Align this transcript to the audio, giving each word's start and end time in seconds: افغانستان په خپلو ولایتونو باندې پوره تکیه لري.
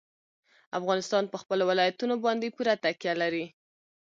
افغانستان 0.79 1.23
په 1.29 1.37
خپلو 1.41 1.63
ولایتونو 1.69 2.15
باندې 2.25 2.53
پوره 2.55 2.73
تکیه 2.83 3.13
لري. 3.21 3.45